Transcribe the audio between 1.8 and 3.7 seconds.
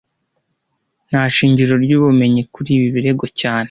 ry'ubumenyi kuri ibi birego cyane